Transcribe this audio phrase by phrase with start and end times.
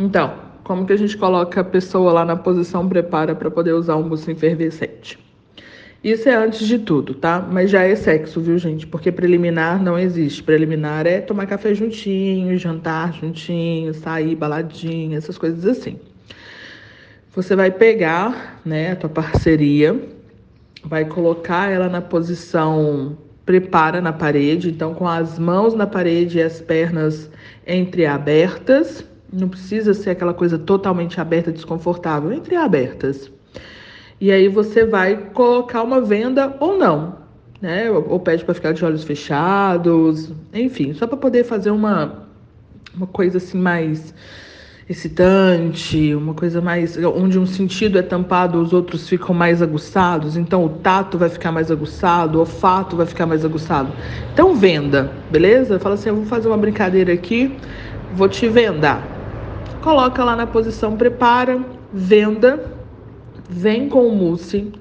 [0.00, 0.32] Então,
[0.64, 4.08] como que a gente coloca a pessoa lá na posição prepara para poder usar um
[4.08, 5.18] mousse efervescente?
[6.02, 7.46] Isso é antes de tudo, tá?
[7.52, 8.86] Mas já é sexo, viu, gente?
[8.86, 10.42] Porque preliminar não existe.
[10.42, 16.00] Preliminar é tomar café juntinho, jantar juntinho, sair baladinha, essas coisas assim.
[17.36, 20.00] Você vai pegar, né, a tua parceria,
[20.82, 26.42] vai colocar ela na posição prepara na parede, então com as mãos na parede e
[26.42, 27.30] as pernas
[27.66, 29.04] entreabertas.
[29.32, 33.30] Não precisa ser aquela coisa totalmente aberta, desconfortável, entreabertas.
[34.20, 37.16] E aí você vai colocar uma venda ou não,
[37.60, 37.90] né?
[37.90, 42.28] Ou, ou pede para ficar de olhos fechados, enfim, só para poder fazer uma
[42.94, 44.12] uma coisa assim mais
[44.88, 50.36] excitante, uma coisa mais onde um sentido é tampado, os outros ficam mais aguçados.
[50.36, 53.92] Então o tato vai ficar mais aguçado, o olfato vai ficar mais aguçado.
[54.32, 55.78] Então venda, beleza?
[55.78, 57.56] Fala assim, eu vou fazer uma brincadeira aqui,
[58.14, 59.19] vou te vendar.
[59.80, 62.76] Coloca lá na posição prepara, venda,
[63.48, 64.72] vem com o mousse.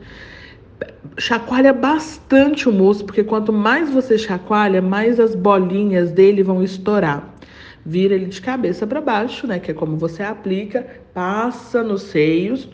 [1.18, 7.40] Chacoalha bastante o mousse, porque quanto mais você chacoalha, mais as bolinhas dele vão estourar
[7.86, 9.60] vira ele de cabeça para baixo, né?
[9.60, 12.68] Que é como você aplica, passa nos seios,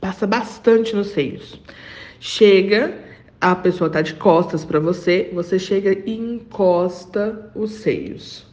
[0.00, 1.60] passa bastante nos seios.
[2.20, 2.94] Chega,
[3.40, 8.46] a pessoa tá de costas para você, você chega e encosta os seios.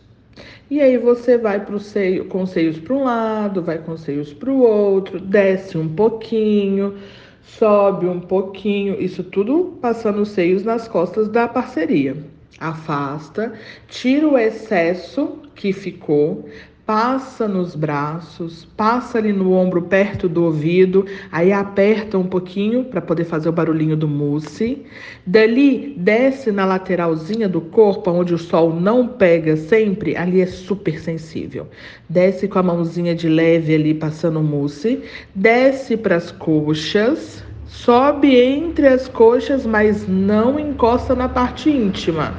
[0.73, 4.01] E aí você vai pro seio, com os seios para um lado, vai com os
[4.01, 6.95] seios para o outro, desce um pouquinho,
[7.43, 12.17] sobe um pouquinho, isso tudo passando os seios nas costas da parceria.
[12.59, 13.53] Afasta,
[13.87, 16.49] tira o excesso que ficou,
[16.85, 23.01] passa nos braços, passa ali no ombro perto do ouvido, aí aperta um pouquinho para
[23.01, 24.83] poder fazer o barulhinho do mousse.
[25.25, 30.99] Dali desce na lateralzinha do corpo, onde o sol não pega sempre, ali é super
[30.99, 31.67] sensível.
[32.09, 35.01] Desce com a mãozinha de leve ali passando o mousse,
[35.33, 42.33] desce para as coxas, Sobe entre as coxas, mas não encosta na parte íntima.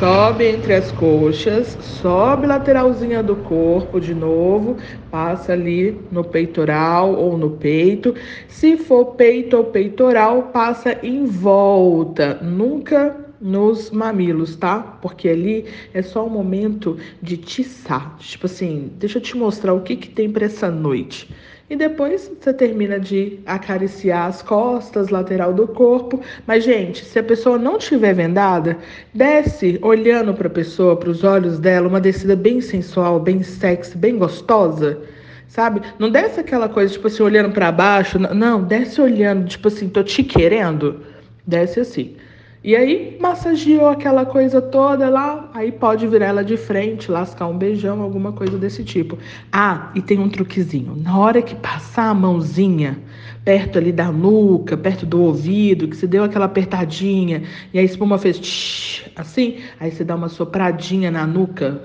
[0.00, 4.78] Sobe entre as coxas, sobe lateralzinha do corpo de novo,
[5.10, 8.14] passa ali no peitoral ou no peito.
[8.48, 14.78] Se for peito ou peitoral, passa em volta, nunca nos mamilos, tá?
[15.00, 15.64] Porque ali
[15.94, 18.16] é só um momento de tiçar.
[18.18, 21.30] Tipo assim, deixa eu te mostrar o que, que tem para essa noite.
[21.70, 26.20] E depois você termina de acariciar as costas, lateral do corpo.
[26.44, 28.76] Mas, gente, se a pessoa não estiver vendada,
[29.14, 33.96] desce olhando para a pessoa, para os olhos dela, uma descida bem sensual, bem sexy,
[33.96, 35.00] bem gostosa.
[35.46, 35.80] Sabe?
[35.96, 38.18] Não desce aquela coisa, tipo assim, olhando para baixo.
[38.18, 41.02] Não, desce olhando, tipo assim, tô te querendo.
[41.46, 42.16] Desce assim.
[42.62, 47.56] E aí massageou aquela coisa toda lá, aí pode virar ela de frente, lascar um
[47.56, 49.18] beijão, alguma coisa desse tipo.
[49.50, 50.94] Ah, e tem um truquezinho.
[50.94, 52.98] Na hora que passar a mãozinha
[53.44, 58.18] perto ali da nuca, perto do ouvido, que você deu aquela apertadinha e a espuma
[58.18, 61.80] fez tsh, assim, aí você dá uma sopradinha na nuca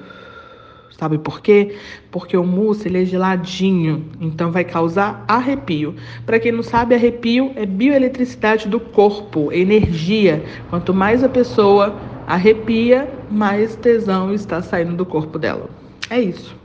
[0.97, 1.75] Sabe por quê?
[2.09, 5.94] Porque o mousse ele é geladinho, então vai causar arrepio.
[6.25, 10.44] Para quem não sabe, arrepio é bioeletricidade do corpo, energia.
[10.69, 11.94] Quanto mais a pessoa
[12.25, 15.69] arrepia, mais tesão está saindo do corpo dela.
[16.09, 16.55] É isso.